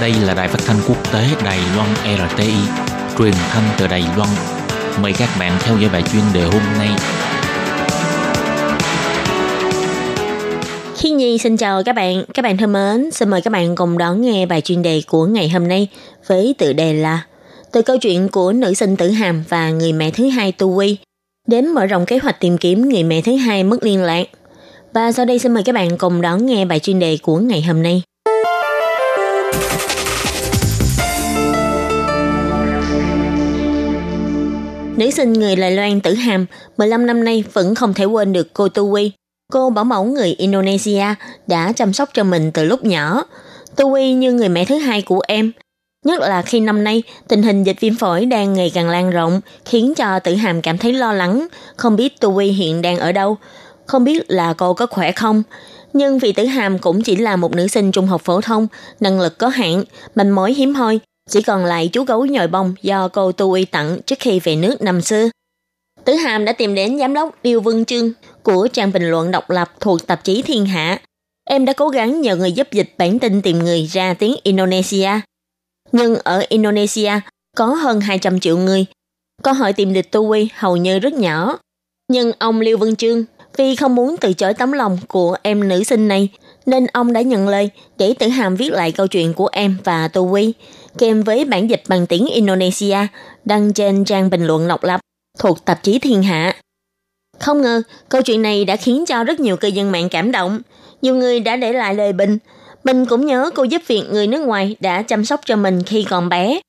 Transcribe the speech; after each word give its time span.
Đây 0.00 0.14
là 0.26 0.34
đài 0.34 0.48
phát 0.48 0.60
thanh 0.66 0.76
quốc 0.88 1.12
tế 1.12 1.24
Đài 1.44 1.58
Loan 1.76 1.88
RTI, 2.04 2.54
truyền 3.18 3.32
thanh 3.50 3.64
từ 3.78 3.86
Đài 3.86 4.04
Loan. 4.16 4.28
Mời 5.02 5.12
các 5.18 5.28
bạn 5.38 5.58
theo 5.60 5.78
dõi 5.78 5.90
bài 5.92 6.02
chuyên 6.12 6.22
đề 6.34 6.42
hôm 6.42 6.62
nay. 6.78 6.88
Khi 10.96 11.10
Nhi 11.10 11.38
xin 11.38 11.56
chào 11.56 11.82
các 11.82 11.94
bạn, 11.94 12.24
các 12.34 12.42
bạn 12.42 12.56
thân 12.56 12.72
mến, 12.72 13.10
xin 13.10 13.28
mời 13.30 13.40
các 13.40 13.50
bạn 13.52 13.76
cùng 13.76 13.98
đón 13.98 14.20
nghe 14.20 14.46
bài 14.46 14.60
chuyên 14.60 14.82
đề 14.82 15.02
của 15.06 15.26
ngày 15.26 15.48
hôm 15.48 15.68
nay 15.68 15.88
với 16.26 16.54
tựa 16.58 16.72
đề 16.72 16.92
là 16.92 17.24
Từ 17.72 17.82
câu 17.82 17.96
chuyện 17.98 18.28
của 18.28 18.52
nữ 18.52 18.74
sinh 18.74 18.96
tử 18.96 19.10
hàm 19.10 19.44
và 19.48 19.70
người 19.70 19.92
mẹ 19.92 20.10
thứ 20.10 20.28
hai 20.28 20.52
Tu 20.52 20.78
Vi 20.78 20.96
đến 21.46 21.68
mở 21.68 21.86
rộng 21.86 22.06
kế 22.06 22.18
hoạch 22.18 22.40
tìm 22.40 22.58
kiếm 22.58 22.88
người 22.88 23.02
mẹ 23.02 23.20
thứ 23.20 23.36
hai 23.36 23.64
mất 23.64 23.82
liên 23.82 24.02
lạc. 24.02 24.28
Và 24.94 25.12
sau 25.12 25.24
đây 25.24 25.38
xin 25.38 25.54
mời 25.54 25.62
các 25.62 25.74
bạn 25.74 25.98
cùng 25.98 26.20
đón 26.20 26.46
nghe 26.46 26.64
bài 26.64 26.78
chuyên 26.78 26.98
đề 26.98 27.18
của 27.22 27.36
ngày 27.38 27.62
hôm 27.62 27.82
nay. 27.82 28.02
Nữ 35.00 35.10
sinh 35.10 35.32
người 35.32 35.56
Lài 35.56 35.70
Loan 35.70 36.00
tử 36.00 36.14
hàm 36.14 36.46
15 36.76 37.06
năm 37.06 37.24
nay 37.24 37.44
vẫn 37.52 37.74
không 37.74 37.94
thể 37.94 38.04
quên 38.04 38.32
được 38.32 38.54
cô 38.54 38.68
Tu 38.68 38.88
Quy. 38.88 39.12
Cô 39.52 39.70
bảo 39.70 39.84
mẫu 39.84 40.04
người 40.04 40.34
Indonesia 40.38 41.04
đã 41.46 41.72
chăm 41.72 41.92
sóc 41.92 42.08
cho 42.14 42.24
mình 42.24 42.50
từ 42.52 42.64
lúc 42.64 42.84
nhỏ. 42.84 43.24
Tu 43.76 43.88
Quy 43.88 44.12
như 44.12 44.32
người 44.32 44.48
mẹ 44.48 44.64
thứ 44.64 44.78
hai 44.78 45.02
của 45.02 45.20
em. 45.28 45.52
Nhất 46.06 46.20
là 46.20 46.42
khi 46.42 46.60
năm 46.60 46.84
nay 46.84 47.02
tình 47.28 47.42
hình 47.42 47.64
dịch 47.64 47.80
viêm 47.80 47.96
phổi 47.96 48.26
đang 48.26 48.52
ngày 48.52 48.70
càng 48.74 48.88
lan 48.88 49.10
rộng 49.10 49.40
khiến 49.64 49.94
cho 49.96 50.18
tử 50.18 50.34
hàm 50.34 50.62
cảm 50.62 50.78
thấy 50.78 50.92
lo 50.92 51.12
lắng, 51.12 51.46
không 51.76 51.96
biết 51.96 52.20
Tu 52.20 52.32
Quy 52.32 52.48
hiện 52.48 52.82
đang 52.82 52.98
ở 52.98 53.12
đâu, 53.12 53.36
không 53.86 54.04
biết 54.04 54.30
là 54.30 54.52
cô 54.52 54.74
có 54.74 54.86
khỏe 54.86 55.12
không. 55.12 55.42
Nhưng 55.92 56.18
vì 56.18 56.32
tử 56.32 56.44
hàm 56.44 56.78
cũng 56.78 57.02
chỉ 57.02 57.16
là 57.16 57.36
một 57.36 57.52
nữ 57.52 57.68
sinh 57.68 57.92
trung 57.92 58.06
học 58.06 58.22
phổ 58.24 58.40
thông, 58.40 58.66
năng 59.00 59.20
lực 59.20 59.38
có 59.38 59.48
hạn, 59.48 59.84
manh 60.14 60.34
mối 60.34 60.54
hiếm 60.54 60.74
hoi, 60.74 61.00
chỉ 61.30 61.42
còn 61.42 61.64
lại 61.64 61.88
chú 61.92 62.04
gấu 62.04 62.26
nhồi 62.26 62.46
bông 62.46 62.74
do 62.82 63.08
cô 63.08 63.32
Tu 63.32 63.52
Y 63.52 63.64
tặng 63.64 63.98
trước 64.06 64.18
khi 64.18 64.40
về 64.40 64.56
nước 64.56 64.82
năm 64.82 65.00
xưa. 65.00 65.30
Tử 66.04 66.14
Hàm 66.14 66.44
đã 66.44 66.52
tìm 66.52 66.74
đến 66.74 66.98
giám 66.98 67.14
đốc 67.14 67.42
Điêu 67.42 67.60
Vân 67.60 67.84
Trương 67.84 68.12
của 68.42 68.68
trang 68.72 68.92
bình 68.92 69.10
luận 69.10 69.30
độc 69.30 69.50
lập 69.50 69.70
thuộc 69.80 70.06
tạp 70.06 70.24
chí 70.24 70.42
Thiên 70.42 70.66
Hạ. 70.66 71.00
Em 71.44 71.64
đã 71.64 71.72
cố 71.72 71.88
gắng 71.88 72.20
nhờ 72.20 72.36
người 72.36 72.52
giúp 72.52 72.68
dịch 72.72 72.94
bản 72.98 73.18
tin 73.18 73.42
tìm 73.42 73.58
người 73.58 73.86
ra 73.86 74.14
tiếng 74.14 74.34
Indonesia. 74.42 75.10
Nhưng 75.92 76.16
ở 76.16 76.44
Indonesia 76.48 77.12
có 77.56 77.66
hơn 77.66 78.00
200 78.00 78.40
triệu 78.40 78.58
người. 78.58 78.86
Câu 79.42 79.54
hỏi 79.54 79.72
tìm 79.72 79.92
địch 79.92 80.10
tu 80.10 80.30
Y 80.30 80.48
hầu 80.54 80.76
như 80.76 80.98
rất 80.98 81.12
nhỏ. 81.12 81.58
Nhưng 82.08 82.32
ông 82.38 82.60
Liêu 82.60 82.78
Vân 82.78 82.96
Trương 82.96 83.24
vì 83.56 83.76
không 83.76 83.94
muốn 83.94 84.16
từ 84.20 84.32
chối 84.32 84.54
tấm 84.54 84.72
lòng 84.72 84.98
của 85.08 85.36
em 85.42 85.68
nữ 85.68 85.84
sinh 85.84 86.08
này, 86.08 86.28
nên 86.66 86.86
ông 86.86 87.12
đã 87.12 87.20
nhận 87.20 87.48
lời 87.48 87.70
để 87.98 88.14
Tử 88.18 88.28
Hàm 88.28 88.56
viết 88.56 88.72
lại 88.72 88.92
câu 88.92 89.06
chuyện 89.06 89.34
của 89.34 89.48
em 89.52 89.76
và 89.84 90.08
Tô 90.08 90.20
Quy, 90.20 90.52
kèm 90.98 91.22
với 91.22 91.44
bản 91.44 91.70
dịch 91.70 91.82
bằng 91.88 92.06
tiếng 92.06 92.26
Indonesia 92.26 92.96
đăng 93.44 93.72
trên 93.72 94.04
trang 94.04 94.30
bình 94.30 94.46
luận 94.46 94.68
độc 94.68 94.84
lập 94.84 95.00
thuộc 95.38 95.64
tạp 95.64 95.82
chí 95.82 95.98
Thiên 95.98 96.22
Hạ. 96.22 96.56
Không 97.38 97.62
ngờ, 97.62 97.82
câu 98.08 98.22
chuyện 98.22 98.42
này 98.42 98.64
đã 98.64 98.76
khiến 98.76 99.04
cho 99.06 99.24
rất 99.24 99.40
nhiều 99.40 99.56
cư 99.56 99.68
dân 99.68 99.92
mạng 99.92 100.08
cảm 100.08 100.32
động. 100.32 100.60
Nhiều 101.02 101.14
người 101.14 101.40
đã 101.40 101.56
để 101.56 101.72
lại 101.72 101.94
lời 101.94 102.12
bình. 102.12 102.38
Mình 102.84 103.06
cũng 103.06 103.26
nhớ 103.26 103.50
cô 103.54 103.62
giúp 103.62 103.82
việc 103.86 104.02
người 104.10 104.26
nước 104.26 104.46
ngoài 104.46 104.76
đã 104.80 105.02
chăm 105.02 105.24
sóc 105.24 105.40
cho 105.44 105.56
mình 105.56 105.82
khi 105.82 106.06
còn 106.10 106.28
bé. 106.28 106.60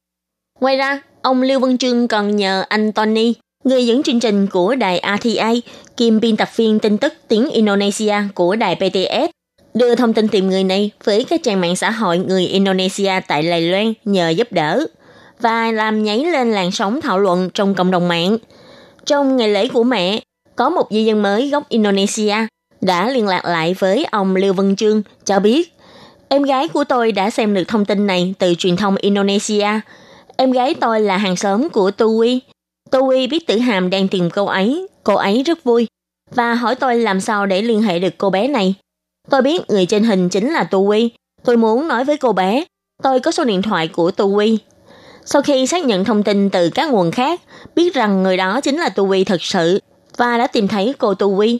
Ngoài 0.60 0.78
ra, 0.78 1.02
ông 1.22 1.42
Lưu 1.42 1.60
Văn 1.60 1.78
Trương 1.78 2.08
còn 2.08 2.36
nhờ 2.36 2.64
anh 2.70 2.92
Tony, 2.92 3.34
người 3.64 3.86
dẫn 3.86 4.04
chương 4.04 4.20
trình 4.20 4.48
của 4.48 4.76
đài 4.76 5.04
RTA, 5.20 5.54
kiêm 5.98 6.20
biên 6.20 6.38
tập 6.38 6.50
viên 6.56 6.80
tin 6.80 6.98
tức 6.98 7.14
tiếng 7.28 7.50
Indonesia 7.50 8.16
của 8.36 8.56
đài 8.56 8.76
PTS, 8.76 9.30
đưa 9.74 9.96
thông 9.96 10.14
tin 10.14 10.28
tìm 10.28 10.50
người 10.50 10.64
này 10.64 10.92
với 11.04 11.24
các 11.24 11.44
trang 11.44 11.62
mạng 11.62 11.76
xã 11.76 11.92
hội 11.92 12.18
người 12.18 12.48
Indonesia 12.48 13.20
tại 13.28 13.42
Đài 13.44 13.62
Loan 13.62 13.94
nhờ 14.06 14.30
giúp 14.30 14.48
đỡ 14.52 14.86
và 15.40 15.72
làm 15.72 16.04
nhảy 16.04 16.18
lên 16.26 16.52
làn 16.52 16.72
sóng 16.72 17.02
thảo 17.02 17.20
luận 17.20 17.50
trong 17.54 17.76
cộng 17.76 17.92
đồng 17.92 18.08
mạng. 18.08 18.38
Trong 19.06 19.38
ngày 19.38 19.50
lễ 19.50 19.68
của 19.68 19.84
mẹ, 19.84 20.20
có 20.56 20.70
một 20.70 20.88
di 20.92 21.06
dân 21.06 21.22
mới 21.22 21.50
gốc 21.50 21.70
Indonesia 21.70 22.36
đã 22.82 23.10
liên 23.10 23.28
lạc 23.28 23.46
lại 23.46 23.76
với 23.80 24.06
ông 24.12 24.36
Lưu 24.36 24.54
Vân 24.54 24.76
Trương 24.76 25.02
cho 25.26 25.40
biết 25.40 25.74
em 26.32 26.44
gái 26.44 26.68
của 26.68 26.84
tôi 26.84 27.12
đã 27.12 27.30
xem 27.30 27.54
được 27.54 27.64
thông 27.68 27.86
tin 27.86 28.08
này 28.08 28.34
từ 28.40 28.56
truyền 28.58 28.76
thông 28.76 28.96
Indonesia. 28.96 29.68
Em 30.38 30.52
gái 30.52 30.74
tôi 30.74 31.02
là 31.02 31.18
hàng 31.18 31.36
xóm 31.36 31.70
của 31.70 31.92
Tui. 31.92 32.42
Tui. 32.92 33.28
Biết 33.28 33.48
tử 33.48 33.58
hàm 33.58 33.90
đang 33.90 34.08
tìm 34.08 34.30
cô 34.30 34.46
ấy, 34.46 34.88
cô 35.04 35.16
ấy 35.16 35.44
rất 35.44 35.64
vui 35.64 35.88
và 36.36 36.54
hỏi 36.54 36.76
tôi 36.76 36.96
làm 37.00 37.22
sao 37.22 37.46
để 37.46 37.62
liên 37.62 37.82
hệ 37.82 38.00
được 38.00 38.14
cô 38.18 38.30
bé 38.30 38.48
này. 38.48 38.76
Tôi 39.30 39.42
biết 39.42 39.62
người 39.70 39.86
trên 39.86 40.04
hình 40.04 40.30
chính 40.30 40.50
là 40.50 40.64
Tu 40.64 40.86
huy. 40.86 41.12
Tôi 41.44 41.58
muốn 41.58 41.88
nói 41.88 42.04
với 42.04 42.18
cô 42.18 42.34
bé, 42.34 42.66
tôi 43.04 43.20
có 43.20 43.32
số 43.32 43.44
điện 43.44 43.62
thoại 43.62 43.88
của 43.88 44.12
Tu 44.12 44.28
huy. 44.30 44.60
Sau 45.26 45.42
khi 45.42 45.68
xác 45.68 45.86
nhận 45.86 46.06
thông 46.06 46.24
tin 46.24 46.50
từ 46.50 46.70
các 46.70 46.90
nguồn 46.90 47.12
khác, 47.12 47.42
biết 47.76 47.94
rằng 47.94 48.24
người 48.24 48.38
đó 48.38 48.62
chính 48.62 48.78
là 48.78 48.90
Tu 48.90 49.06
huy 49.06 49.24
thật 49.24 49.42
sự 49.42 49.80
và 50.18 50.38
đã 50.38 50.48
tìm 50.48 50.68
thấy 50.68 50.94
cô 50.98 51.14
Tu 51.14 51.36
huy. 51.36 51.60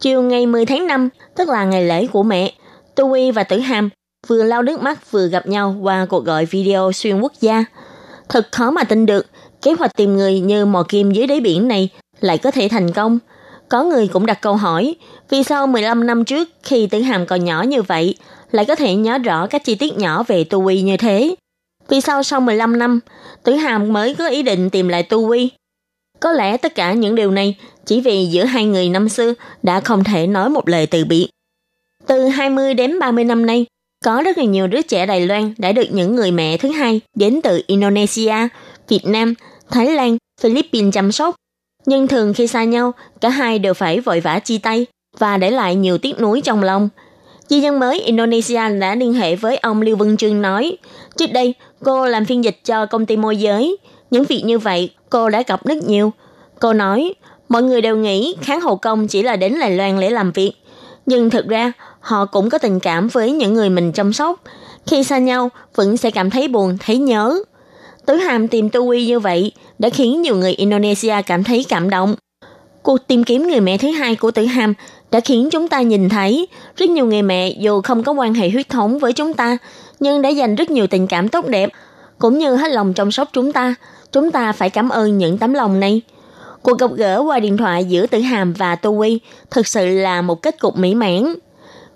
Chiều 0.00 0.22
ngày 0.22 0.46
10 0.46 0.66
tháng 0.66 0.86
5, 0.86 1.08
tức 1.36 1.48
là 1.48 1.64
ngày 1.64 1.84
lễ 1.84 2.06
của 2.06 2.22
mẹ, 2.22 2.52
Tu 2.94 3.08
huy 3.08 3.30
và 3.30 3.44
Tử 3.44 3.58
Hàm 3.58 3.90
vừa 4.26 4.42
lau 4.42 4.62
nước 4.62 4.82
mắt 4.82 5.10
vừa 5.10 5.26
gặp 5.26 5.46
nhau 5.46 5.76
qua 5.82 6.06
cuộc 6.10 6.24
gọi 6.24 6.44
video 6.44 6.92
xuyên 6.92 7.20
quốc 7.20 7.32
gia. 7.40 7.64
Thật 8.28 8.48
khó 8.52 8.70
mà 8.70 8.84
tin 8.84 9.06
được, 9.06 9.26
kế 9.62 9.72
hoạch 9.72 9.96
tìm 9.96 10.16
người 10.16 10.40
như 10.40 10.66
mò 10.66 10.82
kim 10.88 11.12
dưới 11.12 11.26
đáy 11.26 11.40
biển 11.40 11.68
này 11.68 11.88
lại 12.20 12.38
có 12.38 12.50
thể 12.50 12.68
thành 12.68 12.92
công– 12.92 13.18
có 13.74 13.84
người 13.84 14.08
cũng 14.08 14.26
đặt 14.26 14.40
câu 14.40 14.56
hỏi, 14.56 14.94
vì 15.30 15.42
sao 15.42 15.66
15 15.66 16.06
năm 16.06 16.24
trước 16.24 16.48
khi 16.62 16.86
Tử 16.86 17.00
Hàm 17.00 17.26
còn 17.26 17.44
nhỏ 17.44 17.62
như 17.62 17.82
vậy, 17.82 18.14
lại 18.50 18.64
có 18.64 18.74
thể 18.74 18.94
nhớ 18.94 19.18
rõ 19.18 19.46
các 19.46 19.64
chi 19.64 19.74
tiết 19.74 19.98
nhỏ 19.98 20.22
về 20.22 20.44
Tu 20.44 20.62
Vi 20.62 20.82
như 20.82 20.96
thế? 20.96 21.34
Vì 21.88 22.00
sao 22.00 22.22
sau 22.22 22.40
15 22.40 22.78
năm, 22.78 23.00
Tử 23.42 23.52
Hàm 23.54 23.92
mới 23.92 24.14
có 24.14 24.28
ý 24.28 24.42
định 24.42 24.70
tìm 24.70 24.88
lại 24.88 25.02
Tu 25.02 25.28
Vi? 25.28 25.48
Có 26.20 26.32
lẽ 26.32 26.56
tất 26.56 26.74
cả 26.74 26.92
những 26.92 27.14
điều 27.14 27.30
này 27.30 27.56
chỉ 27.86 28.00
vì 28.00 28.26
giữa 28.26 28.44
hai 28.44 28.64
người 28.64 28.88
năm 28.88 29.08
xưa 29.08 29.34
đã 29.62 29.80
không 29.80 30.04
thể 30.04 30.26
nói 30.26 30.50
một 30.50 30.68
lời 30.68 30.86
từ 30.86 31.04
biệt. 31.04 31.28
Từ 32.06 32.28
20 32.28 32.74
đến 32.74 32.98
30 32.98 33.24
năm 33.24 33.46
nay, 33.46 33.66
có 34.04 34.22
rất 34.22 34.38
là 34.38 34.44
nhiều 34.44 34.66
đứa 34.66 34.82
trẻ 34.82 35.06
Đài 35.06 35.26
Loan 35.26 35.54
đã 35.58 35.72
được 35.72 35.86
những 35.90 36.16
người 36.16 36.30
mẹ 36.30 36.56
thứ 36.56 36.70
hai 36.70 37.00
đến 37.16 37.40
từ 37.42 37.62
Indonesia, 37.66 38.48
Việt 38.88 39.06
Nam, 39.06 39.34
Thái 39.70 39.86
Lan, 39.86 40.16
Philippines 40.40 40.94
chăm 40.94 41.12
sóc 41.12 41.34
nhưng 41.86 42.08
thường 42.08 42.34
khi 42.34 42.46
xa 42.46 42.64
nhau, 42.64 42.92
cả 43.20 43.28
hai 43.28 43.58
đều 43.58 43.74
phải 43.74 44.00
vội 44.00 44.20
vã 44.20 44.38
chia 44.38 44.58
tay 44.58 44.86
và 45.18 45.36
để 45.36 45.50
lại 45.50 45.74
nhiều 45.74 45.98
tiếc 45.98 46.20
nuối 46.20 46.40
trong 46.40 46.62
lòng. 46.62 46.88
Di 47.48 47.60
dân 47.60 47.80
mới 47.80 48.00
Indonesia 48.00 48.68
đã 48.80 48.94
liên 48.94 49.12
hệ 49.12 49.36
với 49.36 49.56
ông 49.56 49.82
Lưu 49.82 49.96
Vân 49.96 50.16
Trương 50.16 50.42
nói, 50.42 50.76
trước 51.16 51.32
đây 51.32 51.54
cô 51.84 52.06
làm 52.06 52.24
phiên 52.24 52.44
dịch 52.44 52.60
cho 52.64 52.86
công 52.86 53.06
ty 53.06 53.16
môi 53.16 53.36
giới. 53.36 53.76
Những 54.10 54.24
việc 54.24 54.42
như 54.44 54.58
vậy 54.58 54.90
cô 55.10 55.30
đã 55.30 55.42
gặp 55.46 55.66
rất 55.66 55.76
nhiều. 55.76 56.12
Cô 56.60 56.72
nói, 56.72 57.14
mọi 57.48 57.62
người 57.62 57.80
đều 57.80 57.96
nghĩ 57.96 58.36
kháng 58.42 58.60
hộ 58.60 58.76
công 58.76 59.08
chỉ 59.08 59.22
là 59.22 59.36
đến 59.36 59.58
Đài 59.60 59.76
Loan 59.76 60.00
để 60.00 60.10
làm 60.10 60.32
việc. 60.32 60.52
Nhưng 61.06 61.30
thực 61.30 61.48
ra, 61.48 61.72
họ 62.00 62.26
cũng 62.26 62.50
có 62.50 62.58
tình 62.58 62.80
cảm 62.80 63.08
với 63.08 63.32
những 63.32 63.54
người 63.54 63.70
mình 63.70 63.92
chăm 63.92 64.12
sóc. 64.12 64.40
Khi 64.86 65.04
xa 65.04 65.18
nhau, 65.18 65.50
vẫn 65.74 65.96
sẽ 65.96 66.10
cảm 66.10 66.30
thấy 66.30 66.48
buồn, 66.48 66.76
thấy 66.80 66.98
nhớ. 66.98 67.42
Tứ 68.06 68.14
Hàm 68.14 68.48
tìm 68.48 68.70
Tu 68.70 68.88
Uy 68.88 69.06
như 69.06 69.20
vậy 69.20 69.52
đã 69.78 69.88
khiến 69.88 70.22
nhiều 70.22 70.36
người 70.36 70.52
Indonesia 70.52 71.14
cảm 71.26 71.44
thấy 71.44 71.66
cảm 71.68 71.90
động. 71.90 72.14
Cuộc 72.82 72.98
tìm 73.06 73.24
kiếm 73.24 73.48
người 73.48 73.60
mẹ 73.60 73.78
thứ 73.78 73.90
hai 73.90 74.16
của 74.16 74.30
Tử 74.30 74.44
Hàm 74.44 74.74
đã 75.10 75.20
khiến 75.20 75.48
chúng 75.50 75.68
ta 75.68 75.80
nhìn 75.80 76.08
thấy 76.08 76.48
rất 76.76 76.90
nhiều 76.90 77.06
người 77.06 77.22
mẹ 77.22 77.48
dù 77.58 77.80
không 77.82 78.02
có 78.02 78.12
quan 78.12 78.34
hệ 78.34 78.50
huyết 78.50 78.68
thống 78.68 78.98
với 78.98 79.12
chúng 79.12 79.34
ta, 79.34 79.58
nhưng 80.00 80.22
đã 80.22 80.28
dành 80.28 80.54
rất 80.54 80.70
nhiều 80.70 80.86
tình 80.86 81.06
cảm 81.06 81.28
tốt 81.28 81.46
đẹp, 81.46 81.70
cũng 82.18 82.38
như 82.38 82.56
hết 82.56 82.70
lòng 82.70 82.94
chăm 82.94 83.10
sóc 83.10 83.28
chúng 83.32 83.52
ta. 83.52 83.74
Chúng 84.12 84.30
ta 84.30 84.52
phải 84.52 84.70
cảm 84.70 84.88
ơn 84.88 85.18
những 85.18 85.38
tấm 85.38 85.54
lòng 85.54 85.80
này. 85.80 86.00
Cuộc 86.62 86.78
gặp 86.78 86.90
gỡ 86.96 87.22
qua 87.26 87.40
điện 87.40 87.56
thoại 87.56 87.84
giữa 87.84 88.06
Tử 88.06 88.20
Hàm 88.20 88.52
và 88.52 88.76
Tu 88.76 89.00
Uy 89.00 89.20
thực 89.50 89.66
sự 89.66 89.88
là 89.88 90.22
một 90.22 90.42
kết 90.42 90.60
cục 90.60 90.78
mỹ 90.78 90.94
mãn. 90.94 91.34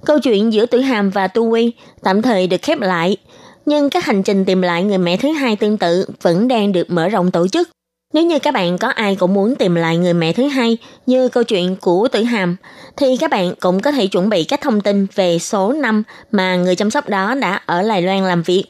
Câu 0.05 0.19
chuyện 0.19 0.53
giữa 0.53 0.67
Tử 0.67 0.81
Hàm 0.81 1.11
và 1.11 1.29
Tu 1.29 1.53
Uy 1.53 1.73
tạm 2.03 2.23
thời 2.23 2.47
được 2.47 2.63
khép 2.63 2.81
lại– 2.81 3.17
nhưng 3.69 3.91
các 3.91 4.05
hành 4.05 4.23
trình 4.23 4.45
tìm 4.45 4.63
lại 4.63 4.83
người 4.83 4.99
mẹ 4.99 5.17
thứ 5.17 5.33
hai 5.33 5.57
tương 5.57 5.79
tự 5.79 6.07
vẫn 6.23 6.49
đang 6.49 6.73
được 6.73 6.91
mở 6.91 7.09
rộng 7.09 7.31
tổ 7.31 7.49
chức. 7.49 7.69
Nếu 8.15 8.25
như 8.25 8.39
các 8.39 8.55
bạn 8.55 8.79
có 8.79 8.89
ai 8.89 9.17
cũng 9.17 9.35
muốn 9.35 9.55
tìm 9.55 9.75
lại 9.75 9.97
người 9.97 10.15
mẹ 10.15 10.33
thứ 10.33 10.49
hai 10.49 10.79
như 11.07 11.29
câu 11.29 11.45
chuyện 11.45 11.77
của 11.77 12.09
Tử 12.09 12.23
Hàm, 12.23 12.57
thì 12.97 13.17
các 13.17 13.31
bạn 13.31 13.55
cũng 13.61 13.81
có 13.81 13.93
thể 13.93 14.07
chuẩn 14.07 14.29
bị 14.29 14.45
các 14.45 14.61
thông 14.61 14.81
tin 14.81 15.07
về 15.15 15.39
số 15.39 15.73
năm 15.73 16.03
mà 16.33 16.57
người 16.57 16.77
chăm 16.77 16.91
sóc 16.91 17.09
đó 17.09 17.35
đã 17.35 17.61
ở 17.67 17.83
Lài 17.83 18.03
Loan 18.03 18.25
làm 18.25 18.43
việc, 18.43 18.65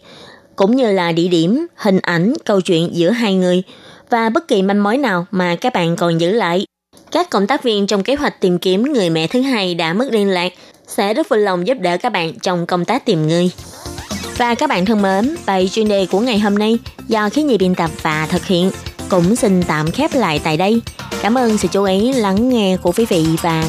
cũng 0.57 0.77
như 0.77 0.93
là 0.93 1.13
địa 1.13 1.29
điểm, 1.29 1.67
hình 1.77 1.99
ảnh, 1.99 2.35
câu 2.45 2.61
chuyện 2.61 2.91
giữa 2.93 3.11
hai 3.11 3.35
người 3.35 3.63
và 4.11 4.29
bất 4.29 4.49
kỳ 4.49 4.63
manh 4.63 4.83
mối 4.83 4.97
nào 4.97 5.27
mà 5.31 5.57
các 5.57 5.73
bạn 5.73 5.97
còn 5.97 6.19
giữ 6.19 6.33
lại. 6.33 6.65
Các 7.13 7.31
cộng 7.31 7.47
tác 7.47 7.63
viên 7.63 7.87
trong 7.87 8.03
kế 8.03 8.15
hoạch 8.15 8.41
tìm 8.41 8.59
kiếm 8.59 8.93
người 8.93 9.11
mẹ 9.11 9.27
thứ 9.27 9.41
hai 9.41 9.75
đã 9.75 9.93
mất 9.93 10.09
liên 10.13 10.29
lạc 10.29 10.53
sẽ 10.87 11.15
rất 11.15 11.29
vui 11.29 11.39
lòng 11.39 11.67
giúp 11.67 11.79
đỡ 11.81 11.97
các 11.97 12.13
bạn 12.13 12.39
trong 12.43 12.67
công 12.67 12.85
tác 12.85 13.05
tìm 13.05 13.29
người. 13.29 13.51
Và 14.39 14.55
các 14.55 14.69
bạn 14.69 14.85
thân 14.85 15.03
mến, 15.03 15.37
bài 15.47 15.69
chuyên 15.73 15.89
đề 15.89 16.07
của 16.07 16.21
ngày 16.21 16.39
hôm 16.39 16.55
nay 16.55 16.79
do 17.09 17.29
khí 17.29 17.43
nhị 17.43 17.59
biên 17.59 17.75
tập 17.75 17.91
và 18.03 18.27
thực 18.31 18.45
hiện 18.45 18.71
cũng 19.09 19.37
xin 19.37 19.63
tạm 19.63 19.91
khép 19.91 20.11
lại 20.15 20.41
tại 20.45 20.57
đây. 20.57 20.81
Cảm 21.23 21.39
ơn 21.39 21.59
sự 21.59 21.69
chú 21.73 21.85
ý 21.85 22.13
lắng 22.13 22.49
nghe 22.49 22.77
của 22.83 22.93
quý 22.93 23.07
vị 23.09 23.27
và 23.43 23.65